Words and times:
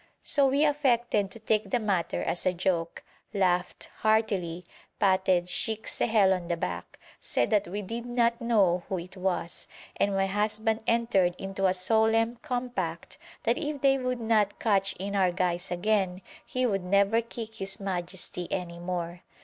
So 0.23 0.47
we 0.47 0.65
affected 0.65 1.29
to 1.29 1.37
take 1.37 1.69
the 1.69 1.77
matter 1.77 2.23
as 2.23 2.47
a 2.47 2.53
joke, 2.53 3.03
laughed 3.35 3.91
heartily, 3.99 4.65
patted 4.97 5.47
Sheikh 5.47 5.85
Sehel 5.87 6.33
on 6.33 6.47
the 6.47 6.57
back, 6.57 6.97
said 7.21 7.51
that 7.51 7.67
we 7.67 7.83
did 7.83 8.07
not 8.07 8.41
know 8.41 8.81
who 8.89 8.97
it 8.97 9.15
was, 9.15 9.67
and 9.95 10.15
my 10.15 10.25
husband 10.25 10.81
entered 10.87 11.35
into 11.37 11.67
a 11.67 11.75
solemn 11.75 12.37
compact 12.37 13.19
that 13.43 13.59
if 13.59 13.81
they 13.81 13.99
would 13.99 14.19
not 14.19 14.59
catch 14.59 14.93
in 14.93 15.15
our 15.15 15.31
guys 15.31 15.69
again, 15.69 16.23
he 16.43 16.65
would 16.65 16.83
never 16.83 17.21
kick 17.21 17.53
his 17.57 17.79
majesty 17.79 18.51
any 18.51 18.79
more. 18.79 19.21